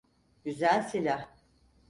Güzel 0.43 0.83
silah. 0.83 1.35